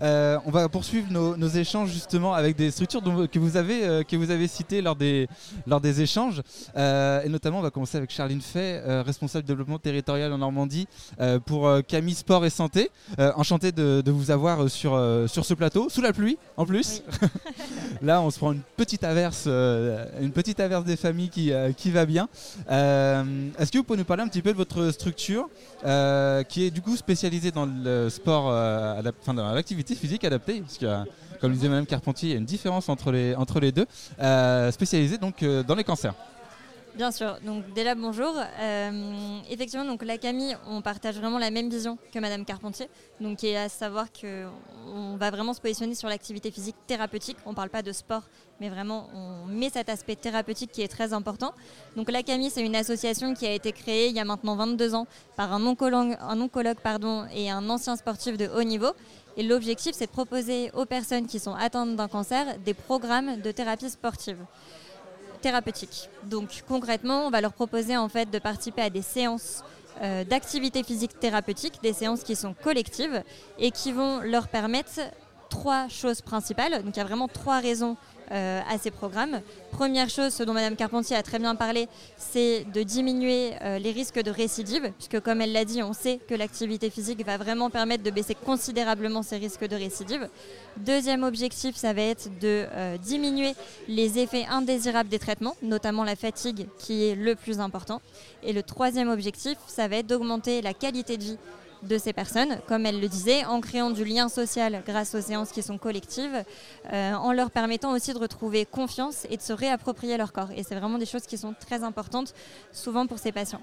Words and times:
Euh, 0.00 0.38
on 0.44 0.50
va 0.50 0.68
poursuivre 0.68 1.06
nos, 1.10 1.48
échanges 1.48 1.90
justement 1.90 2.34
avec 2.34 2.56
des 2.56 2.70
structures 2.70 3.02
que, 3.02 3.38
vous 3.38 3.56
avez, 3.56 3.84
euh, 3.84 4.02
que 4.02 4.16
vous 4.16 4.30
avez 4.30 4.48
citées 4.48 4.82
lors 4.82 4.96
des, 4.96 5.28
lors 5.66 5.80
des 5.80 6.02
échanges. 6.02 6.42
et 6.76 7.28
notamment, 7.28 7.58
on 7.58 7.62
va 7.62 7.70
commencer 7.70 7.96
avec 7.96 8.10
Charline 8.10 8.40
Fay, 8.40 8.80
responsable 9.02 9.44
de 9.44 9.48
développement 9.48 9.78
territorial 9.78 10.32
en 10.32 10.38
Normandie 10.38 10.88
pour 11.46 11.70
Camille 11.86 12.14
Sport 12.14 12.44
et 12.44 12.50
Santé. 12.50 12.90
enchanté 13.18 13.72
de, 13.72 14.10
vous 14.10 14.30
avoir 14.30 14.70
sur, 14.70 15.00
sur 15.26 15.44
ce 15.44 15.54
plateau, 15.54 15.88
sous 15.88 16.00
la 16.00 16.12
pluie 16.12 16.38
en 16.56 16.66
plus. 16.66 17.02
Là, 18.02 18.20
on 18.20 18.30
se 18.30 18.38
prend 18.38 18.52
une 18.52 18.62
petite 18.76 19.04
averse, 19.04 19.46
une 19.46 20.32
petite 20.32 20.60
averse 20.60 20.84
des 20.84 20.96
familles 20.96 21.30
qui, 21.30 21.52
qui 21.76 21.90
va 21.90 22.06
bien. 22.06 22.28
Est-ce 22.68 23.70
que 23.70 23.78
vous 23.78 23.84
pouvez 23.84 23.98
nous 23.98 24.04
parler 24.04 24.22
un 24.22 24.28
petit 24.28 24.42
peu 24.42 24.52
de 24.52 24.56
votre 24.56 24.90
structure 24.90 25.48
qui 26.48 26.64
est 26.64 26.70
du 26.70 26.82
coup 26.82 26.96
spécialisée 26.96 27.50
dans 27.50 27.66
le 27.66 28.08
sport, 28.10 28.50
euh, 28.50 29.02
enfin, 29.20 29.34
dans 29.34 29.52
physique 29.94 30.24
adaptée, 30.24 30.60
parce 30.60 30.78
que, 30.78 30.86
comme 31.40 31.50
le 31.50 31.56
disait 31.56 31.68
Mme 31.68 31.86
Carpentier, 31.86 32.30
il 32.30 32.32
y 32.32 32.34
a 32.34 32.38
une 32.38 32.44
différence 32.44 32.88
entre 32.88 33.12
les, 33.12 33.34
entre 33.34 33.60
les 33.60 33.72
deux, 33.72 33.86
euh, 34.20 34.70
spécialisée 34.72 35.18
donc 35.18 35.42
euh, 35.42 35.62
dans 35.62 35.74
les 35.74 35.84
cancers. 35.84 36.14
Bien 36.96 37.10
sûr. 37.10 37.36
Donc 37.44 37.74
déjà 37.74 37.94
bonjour. 37.94 38.34
Euh, 38.58 39.38
effectivement, 39.50 39.84
donc 39.84 40.02
la 40.02 40.16
Camille, 40.16 40.56
on 40.66 40.80
partage 40.80 41.16
vraiment 41.16 41.38
la 41.38 41.50
même 41.50 41.68
vision 41.68 41.98
que 42.10 42.18
Madame 42.18 42.46
Carpentier. 42.46 42.88
Donc 43.20 43.44
est 43.44 43.54
à 43.54 43.68
savoir 43.68 44.10
que 44.10 44.46
on 44.86 45.16
va 45.16 45.30
vraiment 45.30 45.52
se 45.52 45.60
positionner 45.60 45.94
sur 45.94 46.08
l'activité 46.08 46.50
physique 46.50 46.74
thérapeutique. 46.86 47.36
On 47.44 47.50
ne 47.50 47.54
parle 47.54 47.68
pas 47.68 47.82
de 47.82 47.92
sport, 47.92 48.22
mais 48.60 48.70
vraiment 48.70 49.10
on 49.14 49.44
met 49.44 49.68
cet 49.68 49.90
aspect 49.90 50.16
thérapeutique 50.16 50.72
qui 50.72 50.80
est 50.80 50.88
très 50.88 51.12
important. 51.12 51.52
Donc 51.96 52.10
la 52.10 52.22
Camille, 52.22 52.48
c'est 52.48 52.64
une 52.64 52.76
association 52.76 53.34
qui 53.34 53.46
a 53.46 53.52
été 53.52 53.72
créée 53.72 54.08
il 54.08 54.16
y 54.16 54.20
a 54.20 54.24
maintenant 54.24 54.56
22 54.56 54.94
ans 54.94 55.06
par 55.36 55.52
un 55.52 55.66
oncologue, 55.66 56.16
un 56.18 56.40
oncologue 56.40 56.80
pardon, 56.82 57.26
et 57.34 57.50
un 57.50 57.68
ancien 57.68 57.96
sportif 57.96 58.38
de 58.38 58.48
haut 58.48 58.64
niveau. 58.64 58.92
Et 59.36 59.42
l'objectif, 59.42 59.94
c'est 59.94 60.06
de 60.06 60.12
proposer 60.12 60.70
aux 60.72 60.86
personnes 60.86 61.26
qui 61.26 61.40
sont 61.40 61.54
atteintes 61.54 61.94
d'un 61.94 62.08
cancer 62.08 62.56
des 62.64 62.72
programmes 62.72 63.38
de 63.42 63.50
thérapie 63.52 63.90
sportive 63.90 64.38
thérapeutique. 65.46 66.10
Donc 66.24 66.64
concrètement, 66.66 67.26
on 67.26 67.30
va 67.30 67.40
leur 67.40 67.52
proposer 67.52 67.96
en 67.96 68.08
fait 68.08 68.28
de 68.28 68.40
participer 68.40 68.82
à 68.82 68.90
des 68.90 69.02
séances 69.02 69.62
euh, 70.02 70.24
d'activité 70.24 70.82
physique 70.82 71.20
thérapeutique, 71.20 71.74
des 71.84 71.92
séances 71.92 72.24
qui 72.24 72.34
sont 72.34 72.52
collectives 72.52 73.22
et 73.56 73.70
qui 73.70 73.92
vont 73.92 74.20
leur 74.22 74.48
permettre 74.48 74.98
trois 75.48 75.86
choses 75.86 76.20
principales. 76.20 76.82
Donc 76.82 76.96
il 76.96 76.98
y 76.98 77.00
a 77.00 77.04
vraiment 77.04 77.28
trois 77.28 77.60
raisons 77.60 77.96
euh, 78.32 78.60
à 78.68 78.78
ces 78.78 78.90
programmes. 78.90 79.40
Première 79.70 80.08
chose, 80.08 80.32
ce 80.32 80.42
dont 80.42 80.52
Mme 80.52 80.76
Carpentier 80.76 81.16
a 81.16 81.22
très 81.22 81.38
bien 81.38 81.54
parlé, 81.54 81.88
c'est 82.16 82.64
de 82.72 82.82
diminuer 82.82 83.52
euh, 83.62 83.78
les 83.78 83.92
risques 83.92 84.20
de 84.22 84.30
récidive, 84.30 84.90
puisque 84.98 85.20
comme 85.20 85.40
elle 85.40 85.52
l'a 85.52 85.64
dit, 85.64 85.82
on 85.82 85.92
sait 85.92 86.18
que 86.28 86.34
l'activité 86.34 86.90
physique 86.90 87.24
va 87.24 87.36
vraiment 87.36 87.70
permettre 87.70 88.02
de 88.02 88.10
baisser 88.10 88.34
considérablement 88.34 89.22
ces 89.22 89.36
risques 89.36 89.66
de 89.66 89.76
récidive. 89.76 90.28
Deuxième 90.78 91.22
objectif, 91.22 91.76
ça 91.76 91.92
va 91.92 92.02
être 92.02 92.28
de 92.40 92.66
euh, 92.72 92.96
diminuer 92.98 93.54
les 93.88 94.18
effets 94.18 94.46
indésirables 94.48 95.08
des 95.08 95.18
traitements, 95.18 95.56
notamment 95.62 96.04
la 96.04 96.16
fatigue 96.16 96.66
qui 96.78 97.06
est 97.06 97.14
le 97.14 97.34
plus 97.34 97.60
important. 97.60 98.00
Et 98.42 98.52
le 98.52 98.62
troisième 98.62 99.10
objectif, 99.10 99.56
ça 99.66 99.88
va 99.88 99.96
être 99.96 100.06
d'augmenter 100.06 100.62
la 100.62 100.74
qualité 100.74 101.16
de 101.16 101.22
vie 101.22 101.38
de 101.82 101.98
ces 101.98 102.12
personnes, 102.12 102.58
comme 102.66 102.86
elle 102.86 103.00
le 103.00 103.08
disait, 103.08 103.44
en 103.44 103.60
créant 103.60 103.90
du 103.90 104.04
lien 104.04 104.28
social 104.28 104.82
grâce 104.86 105.14
aux 105.14 105.20
séances 105.20 105.50
qui 105.50 105.62
sont 105.62 105.78
collectives, 105.78 106.44
euh, 106.92 107.12
en 107.14 107.32
leur 107.32 107.50
permettant 107.50 107.92
aussi 107.92 108.12
de 108.12 108.18
retrouver 108.18 108.64
confiance 108.64 109.26
et 109.30 109.36
de 109.36 109.42
se 109.42 109.52
réapproprier 109.52 110.16
leur 110.16 110.32
corps. 110.32 110.50
Et 110.56 110.62
c'est 110.62 110.74
vraiment 110.74 110.98
des 110.98 111.06
choses 111.06 111.26
qui 111.26 111.38
sont 111.38 111.54
très 111.58 111.82
importantes, 111.82 112.34
souvent 112.72 113.06
pour 113.06 113.18
ces 113.18 113.32
patients. 113.32 113.62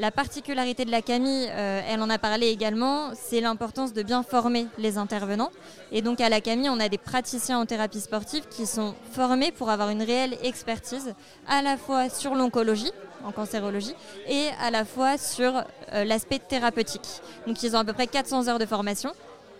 La 0.00 0.10
particularité 0.10 0.84
de 0.84 0.90
la 0.90 1.02
Camille, 1.02 1.48
euh, 1.50 1.80
elle 1.88 2.02
en 2.02 2.10
a 2.10 2.18
parlé 2.18 2.48
également, 2.48 3.12
c'est 3.14 3.40
l'importance 3.40 3.92
de 3.92 4.02
bien 4.02 4.24
former 4.24 4.66
les 4.76 4.98
intervenants. 4.98 5.50
Et 5.92 6.02
donc 6.02 6.20
à 6.20 6.28
la 6.28 6.40
Camille, 6.40 6.68
on 6.68 6.80
a 6.80 6.88
des 6.88 6.98
praticiens 6.98 7.60
en 7.60 7.66
thérapie 7.66 8.00
sportive 8.00 8.44
qui 8.50 8.66
sont 8.66 8.96
formés 9.12 9.52
pour 9.52 9.70
avoir 9.70 9.90
une 9.90 10.02
réelle 10.02 10.36
expertise 10.42 11.14
à 11.46 11.62
la 11.62 11.76
fois 11.76 12.08
sur 12.08 12.34
l'oncologie, 12.34 12.90
en 13.24 13.32
cancérologie, 13.32 13.94
et 14.28 14.48
à 14.60 14.70
la 14.70 14.84
fois 14.84 15.18
sur 15.18 15.64
euh, 15.92 16.04
l'aspect 16.04 16.38
thérapeutique. 16.38 17.20
Donc 17.46 17.62
ils 17.62 17.74
ont 17.74 17.80
à 17.80 17.84
peu 17.84 17.92
près 17.92 18.06
400 18.06 18.48
heures 18.48 18.58
de 18.58 18.66
formation. 18.66 19.12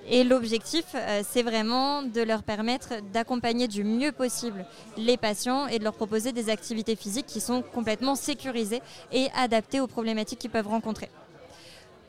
Et 0.06 0.22
l'objectif, 0.22 0.84
euh, 0.94 1.22
c'est 1.26 1.42
vraiment 1.42 2.02
de 2.02 2.20
leur 2.20 2.42
permettre 2.42 2.94
d'accompagner 3.12 3.68
du 3.68 3.84
mieux 3.84 4.12
possible 4.12 4.66
les 4.98 5.16
patients 5.16 5.66
et 5.66 5.78
de 5.78 5.84
leur 5.84 5.94
proposer 5.94 6.32
des 6.32 6.50
activités 6.50 6.94
physiques 6.94 7.26
qui 7.26 7.40
sont 7.40 7.62
complètement 7.62 8.14
sécurisées 8.14 8.82
et 9.12 9.28
adaptées 9.34 9.80
aux 9.80 9.86
problématiques 9.86 10.40
qu'ils 10.40 10.50
peuvent 10.50 10.68
rencontrer. 10.68 11.08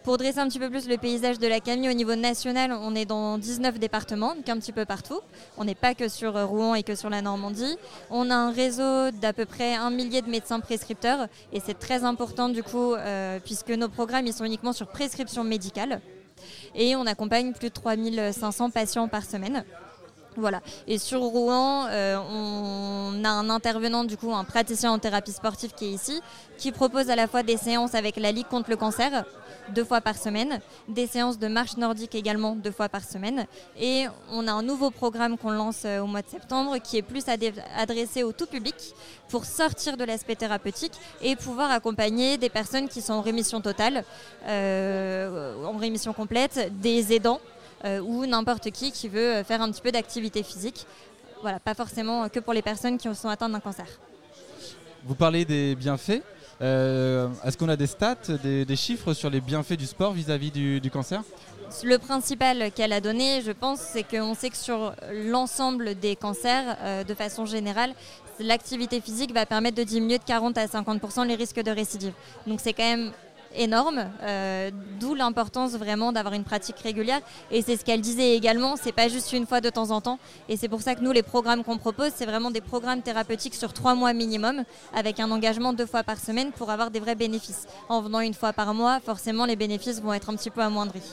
Pour 0.06 0.18
dresser 0.18 0.38
un 0.38 0.48
petit 0.48 0.60
peu 0.60 0.70
plus 0.70 0.88
le 0.88 0.98
paysage 0.98 1.40
de 1.40 1.48
la 1.48 1.60
Camille 1.60 1.90
au 1.90 1.94
niveau 1.94 2.14
national, 2.14 2.72
on 2.72 2.94
est 2.94 3.06
dans 3.06 3.40
19 3.40 3.80
départements, 3.80 4.36
donc 4.36 4.48
un 4.48 4.60
petit 4.60 4.72
peu 4.72 4.86
partout. 4.86 5.20
On 5.58 5.66
n'est 5.66 5.74
pas 5.74 5.96
que 5.96 6.10
sur 6.10 6.40
Rouen 6.48 6.76
et 6.76 6.84
que 6.84 6.94
sur 6.94 7.10
la 7.10 7.24
Normandie. 7.24 7.76
On 8.12 8.30
a 8.30 8.36
un 8.36 8.52
réseau 8.52 9.10
d'à 9.10 9.34
peu 9.34 9.46
près 9.46 9.74
un 9.74 9.90
millier 9.90 10.22
de 10.22 10.30
médecins 10.30 10.60
prescripteurs 10.60 11.28
et 11.52 11.60
c'est 11.60 11.80
très 11.80 12.04
important 12.04 12.50
du 12.50 12.62
coup 12.62 12.94
euh, 12.94 13.40
puisque 13.44 13.72
nos 13.72 13.90
programmes 13.90 14.28
ils 14.28 14.34
sont 14.34 14.46
uniquement 14.46 14.74
sur 14.74 14.86
prescription 14.86 15.44
médicale 15.44 16.02
et 16.76 16.96
on 16.96 17.08
accompagne 17.08 17.54
plus 17.54 17.70
de 17.70 17.74
3500 17.74 18.70
patients 18.70 19.08
par 19.08 19.24
semaine. 19.24 19.66
Voilà. 20.38 20.62
Et 20.88 20.98
sur 20.98 21.22
Rouen, 21.22 21.88
euh, 21.90 22.18
on 22.18 23.24
a 23.24 23.30
un 23.30 23.50
intervenant, 23.50 24.04
du 24.04 24.18
coup, 24.18 24.34
un 24.34 24.44
praticien 24.44 24.92
en 24.92 25.00
thérapie 25.00 25.32
sportive 25.32 25.72
qui 25.74 25.86
est 25.86 25.92
ici, 25.92 26.22
qui 26.58 26.72
propose 26.72 27.10
à 27.10 27.16
la 27.16 27.28
fois 27.28 27.44
des 27.44 27.58
séances 27.58 27.96
avec 27.96 28.18
la 28.18 28.32
Ligue 28.32 28.48
contre 28.48 28.70
le 28.70 28.76
cancer, 28.76 29.26
deux 29.70 29.84
fois 29.84 30.02
par 30.02 30.18
semaine, 30.18 30.60
des 30.88 31.08
séances 31.08 31.40
de 31.40 31.48
marche 31.48 31.78
nordique 31.78 32.16
également 32.16 32.56
deux 32.56 32.72
fois 32.72 32.90
par 32.90 33.04
semaine. 33.04 33.46
Et 33.80 34.06
on 34.32 34.48
a 34.48 34.52
un 34.52 34.62
nouveau 34.62 34.92
programme 34.92 35.38
qu'on 35.38 35.52
lance 35.52 35.84
euh, 35.86 36.02
au 36.02 36.08
mois 36.08 36.22
de 36.22 36.30
septembre 36.30 36.78
qui 36.78 36.98
est 36.98 37.02
plus 37.02 37.24
adressé 37.78 38.24
au 38.24 38.32
tout 38.32 38.46
public 38.46 38.76
pour 39.30 39.46
sortir 39.46 39.98
de 39.98 40.04
l'aspect 40.04 40.36
thérapeutique 40.36 40.94
et 41.22 41.36
pouvoir 41.36 41.72
accompagner 41.72 42.38
des 42.38 42.50
personnes 42.50 42.88
qui 42.88 43.02
sont 43.02 43.14
en 43.14 43.22
rémission 43.22 43.62
totale, 43.62 44.04
euh, 44.48 45.64
en 45.66 45.78
rémission 45.78 46.14
complète, 46.14 46.72
des 46.80 47.14
aidants 47.14 47.40
ou 47.84 48.26
n'importe 48.26 48.72
qui 48.72 48.92
qui 48.92 49.08
veut 49.08 49.44
faire 49.44 49.62
un 49.62 49.72
petit 49.72 49.82
peu 49.82 49.92
d'activité 49.92 50.42
physique. 50.42 50.88
Voilà, 51.42 51.60
pas 51.60 51.76
forcément 51.76 52.28
que 52.30 52.40
pour 52.40 52.54
les 52.54 52.64
personnes 52.64 52.98
qui 52.98 53.14
sont 53.14 53.30
atteintes 53.30 53.52
d'un 53.52 53.60
cancer. 53.60 53.86
Vous 55.06 55.14
parlez 55.14 55.46
des 55.46 55.76
bienfaits. 55.76 56.24
Euh, 56.62 57.28
est-ce 57.44 57.58
qu'on 57.58 57.70
a 57.70 57.76
des 57.76 57.88
stats, 57.88 58.16
des, 58.44 58.76
chiffres 58.76 59.14
sur 59.14 59.30
les 59.30 59.42
bienfaits 59.42 59.74
du 59.74 59.86
sport 59.86 60.14
vis-à-vis 60.14 60.52
du, 60.52 60.90
cancer? 60.92 61.22
Le 61.84 61.98
principal 61.98 62.72
qu'elle 62.72 62.94
a 62.94 63.02
donné, 63.02 63.42
je 63.46 63.52
pense, 63.52 63.80
c'est 63.80 64.04
qu'on 64.04 64.34
sait 64.34 64.50
que 64.50 64.58
sur 64.58 64.96
l'ensemble 65.12 65.96
des 65.96 66.16
cancers, 66.16 66.78
euh, 66.82 67.04
de 67.04 67.14
façon 67.14 67.46
générale, 67.46 67.94
l'activité 68.40 69.02
physique 69.02 69.34
va 69.34 69.46
permettre 69.46 69.78
de 69.78 69.84
diminuer 69.84 70.18
de 70.18 70.24
40 70.24 70.58
à 70.58 70.66
50% 70.66 71.28
les 71.28 71.36
risques 71.36 71.62
de 71.62 71.72
récidive. 71.72 72.14
Donc 72.48 72.60
c'est 72.62 72.74
quand 72.74 72.84
même 72.84 73.12
énorme, 73.58 74.06
euh, 74.24 74.72
d'où 75.00 75.16
l'importance 75.16 75.72
vraiment 75.74 76.12
d'avoir 76.12 76.34
une 76.34 76.44
pratique 76.44 76.80
régulière. 76.80 77.22
Et 77.52 77.62
c'est 77.62 77.78
ce 77.78 77.86
qu'elle 77.86 78.02
disait 78.02 78.36
également, 78.36 78.76
c'est 78.76 78.92
pas 78.92 79.08
juste 79.08 79.34
une 79.34 79.46
fois 79.46 79.62
de 79.62 79.70
temps 79.70 79.92
en 79.92 80.02
temps. 80.02 80.20
Et 80.50 80.58
c'est 80.58 80.70
pour 80.70 80.82
ça 80.82 80.96
que 80.96 81.02
nous, 81.02 81.12
les 81.12 81.24
programmes 81.24 81.64
qu'on 81.64 81.78
propose, 81.78 82.12
c'est 82.16 82.26
vraiment 82.26 82.52
des 82.52 82.62
programmes 82.62 83.02
thérapeutiques 83.02 83.56
sur 83.56 83.74
trois 83.74 83.96
mois 83.96 84.14
minimum, 84.14 84.64
avec 84.94 85.20
un 85.20 85.32
engagement 85.32 85.74
deux 85.74 85.86
fois 85.86 86.04
par 86.04 86.20
semaine 86.20 86.52
pour 86.52 86.70
avoir 86.70 86.92
des 86.92 87.00
vrais 87.00 87.16
bénéfices. 87.16 87.68
En 87.90 88.02
venant 88.02 88.20
une 88.20 88.34
fois 88.34 88.54
par 88.54 88.74
mois, 88.74 89.00
forcément, 89.00 89.46
les 89.46 89.56
bénéfices 89.56 90.02
vont 90.02 90.14
être 90.14 90.30
un 90.30 90.36
petit 90.36 90.50
peu 90.50 90.62
amoindris. 90.62 91.04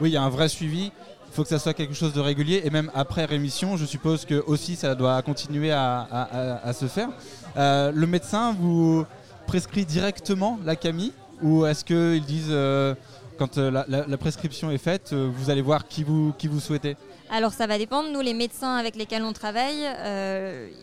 Oui, 0.00 0.10
il 0.10 0.12
y 0.12 0.16
a 0.16 0.22
un 0.22 0.30
vrai 0.30 0.48
suivi. 0.48 0.92
Il 1.28 1.32
faut 1.34 1.42
que 1.42 1.48
ça 1.48 1.58
soit 1.58 1.74
quelque 1.74 1.94
chose 1.94 2.12
de 2.12 2.20
régulier 2.20 2.62
et 2.64 2.70
même 2.70 2.90
après 2.94 3.24
rémission, 3.24 3.76
je 3.76 3.84
suppose 3.84 4.24
que 4.24 4.42
aussi 4.46 4.74
ça 4.74 4.94
doit 4.94 5.20
continuer 5.22 5.70
à, 5.70 6.72
se 6.72 6.86
faire. 6.86 7.10
Euh, 7.56 7.92
le 7.92 8.06
médecin 8.06 8.54
vous 8.58 9.04
prescrit 9.46 9.84
directement 9.84 10.58
la 10.64 10.76
Camille? 10.76 11.12
Ou 11.42 11.66
est-ce 11.66 11.84
qu'ils 11.84 12.24
disent, 12.24 12.48
euh, 12.50 12.94
quand 13.38 13.58
euh, 13.58 13.82
la, 13.88 14.16
prescription 14.16 14.70
est 14.70 14.78
faite, 14.78 15.10
euh, 15.12 15.30
vous 15.32 15.50
allez 15.50 15.62
voir 15.62 15.86
qui 15.86 16.02
vous, 16.02 16.32
qui 16.38 16.48
vous 16.48 16.60
souhaitez 16.60 16.96
Alors 17.30 17.52
ça 17.52 17.66
va 17.66 17.78
dépendre. 17.78 18.10
Nous, 18.10 18.20
les 18.20 18.34
médecins 18.34 18.76
avec 18.76 18.96
lesquels 18.96 19.22
on 19.22 19.32
travaille, 19.32 19.86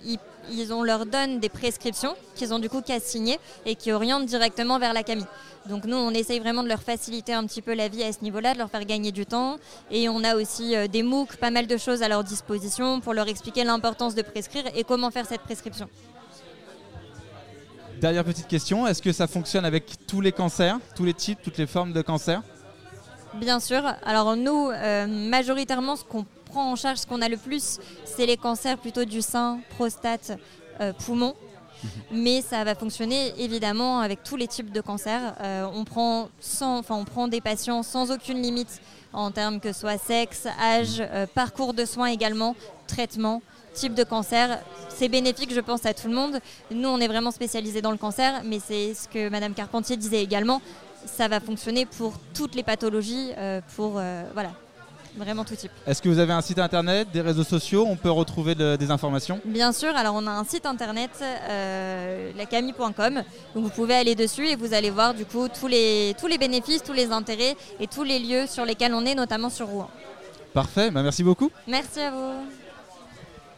ils, 0.05 0.73
on 0.73 0.83
leur 0.83 1.05
donne 1.05 1.39
des 1.39 1.49
prescriptions 1.49 2.15
qu'ils 2.35 2.53
ont 2.53 2.59
du 2.59 2.69
coup 2.69 2.81
qu'à 2.81 2.99
signer 2.99 3.39
et 3.65 3.75
qui 3.75 3.91
orientent 3.91 4.25
directement 4.25 4.77
vers 4.77 4.93
la 4.93 5.03
CAMI. 5.03 5.25
Donc 5.67 5.85
nous, 5.85 5.95
on 5.95 6.11
essaye 6.11 6.39
vraiment 6.39 6.63
de 6.63 6.67
leur 6.67 6.81
faciliter 6.81 7.33
un 7.33 7.45
petit 7.45 7.61
peu 7.61 7.73
la 7.73 7.87
vie 7.87 8.03
à 8.03 8.11
ce 8.11 8.21
niveau-là, 8.21 8.53
de 8.53 8.59
leur 8.59 8.69
faire 8.69 8.83
gagner 8.85 9.13
du 9.13 9.25
temps. 9.25 9.55
Et 9.89 10.09
on 10.09 10.23
a 10.23 10.35
aussi 10.35 10.75
des 10.89 11.01
MOOC, 11.01 11.37
pas 11.37 11.51
mal 11.51 11.67
de 11.67 11.77
choses 11.77 12.03
à 12.03 12.09
leur 12.09 12.23
disposition 12.23 12.99
pour 12.99 13.13
leur 13.13 13.27
expliquer 13.29 13.63
l'importance 13.63 14.13
de 14.13 14.21
prescrire 14.21 14.65
et 14.75 14.83
comment 14.83 15.09
faire 15.09 15.25
cette 15.25 15.41
prescription. 15.41 15.87
Dernière 18.03 18.25
petite 18.25 18.49
question, 18.49 18.85
est-ce 18.85 19.01
que 19.01 19.13
ça 19.13 19.27
fonctionne 19.27 19.63
avec 19.63 19.85
tous 20.07 20.19
les 20.19 20.33
cancers, 20.33 20.77
tous 20.93 21.05
les 21.05 21.13
types, 21.13 21.39
toutes 21.41 21.57
les 21.57 21.65
formes 21.65 21.93
de 21.93 22.01
cancer? 22.01 22.41
Bien 23.35 23.61
sûr. 23.61 23.81
Alors 24.03 24.35
nous, 24.35 24.71
euh, 24.71 25.07
majoritairement, 25.07 25.95
ce 25.95 26.03
qu'on 26.03 26.25
prend 26.43 26.69
en 26.69 26.75
charge, 26.75 26.97
ce 26.97 27.07
qu'on 27.07 27.21
a 27.21 27.29
le 27.29 27.37
plus, 27.37 27.79
c'est 28.03 28.25
les 28.25 28.35
cancers 28.35 28.77
plutôt 28.77 29.05
du 29.05 29.21
sein, 29.21 29.61
prostate, 29.77 30.37
euh, 30.81 30.91
poumon. 30.91 31.33
Mais 32.11 32.41
ça 32.41 32.63
va 32.63 32.75
fonctionner 32.75 33.33
évidemment 33.37 33.99
avec 33.99 34.23
tous 34.23 34.35
les 34.35 34.47
types 34.47 34.71
de 34.71 34.81
cancers. 34.81 35.35
Euh, 35.41 35.67
on, 35.73 35.83
prend 35.83 36.29
sans, 36.39 36.79
enfin, 36.79 36.95
on 36.95 37.05
prend 37.05 37.27
des 37.27 37.41
patients 37.41 37.83
sans 37.83 38.11
aucune 38.11 38.41
limite 38.41 38.81
en 39.11 39.31
termes 39.31 39.59
que 39.59 39.71
ce 39.71 39.81
soit 39.81 39.97
sexe, 39.97 40.47
âge, 40.61 40.97
euh, 40.99 41.27
parcours 41.27 41.73
de 41.73 41.85
soins 41.85 42.07
également, 42.07 42.55
traitement 42.87 43.41
type 43.73 43.95
de 43.95 44.03
cancer. 44.03 44.59
C'est 44.89 45.09
bénéfique, 45.09 45.53
je 45.53 45.59
pense, 45.59 45.85
à 45.85 45.93
tout 45.93 46.07
le 46.07 46.13
monde. 46.13 46.39
Nous, 46.69 46.87
on 46.87 46.99
est 46.99 47.07
vraiment 47.07 47.31
spécialisés 47.31 47.81
dans 47.81 47.91
le 47.91 47.97
cancer, 47.97 48.41
mais 48.45 48.59
c'est 48.59 48.93
ce 48.93 49.07
que 49.07 49.29
Madame 49.29 49.53
Carpentier 49.53 49.97
disait 49.97 50.21
également. 50.21 50.61
Ça 51.05 51.27
va 51.27 51.39
fonctionner 51.39 51.85
pour 51.85 52.13
toutes 52.35 52.53
les 52.55 52.63
pathologies, 52.63 53.31
euh, 53.37 53.61
pour 53.75 53.93
voilà, 54.33 54.51
vraiment 55.17 55.43
tout 55.43 55.55
type. 55.55 55.71
Est-ce 55.85 56.01
que 56.01 56.09
vous 56.09 56.19
avez 56.19 56.33
un 56.33 56.41
site 56.41 56.59
internet, 56.59 57.07
des 57.11 57.21
réseaux 57.21 57.43
sociaux 57.43 57.85
On 57.87 57.95
peut 57.95 58.11
retrouver 58.11 58.55
des 58.55 58.91
informations? 58.91 59.39
Bien 59.45 59.71
sûr, 59.71 59.95
alors 59.95 60.15
on 60.15 60.25
a 60.27 60.31
un 60.31 60.43
site 60.43 60.65
internet, 60.65 61.11
euh, 61.21 62.31
lacami.com, 62.35 63.23
donc 63.55 63.63
vous 63.63 63.69
pouvez 63.69 63.95
aller 63.95 64.15
dessus 64.15 64.47
et 64.47 64.55
vous 64.55 64.73
allez 64.73 64.89
voir 64.89 65.13
du 65.13 65.25
coup 65.25 65.47
tous 65.47 65.67
les, 65.67 66.15
tous 66.19 66.27
les 66.27 66.37
bénéfices, 66.37 66.83
tous 66.83 66.93
les 66.93 67.11
intérêts 67.11 67.55
et 67.79 67.87
tous 67.87 68.03
les 68.03 68.19
lieux 68.19 68.47
sur 68.47 68.65
lesquels 68.65 68.93
on 68.93 69.05
est, 69.05 69.15
notamment 69.15 69.49
sur 69.49 69.67
Rouen. 69.67 69.89
Parfait, 70.53 70.91
bah, 70.91 71.01
merci 71.01 71.23
beaucoup. 71.23 71.51
Merci 71.67 71.99
à 71.99 72.11
vous. 72.11 72.62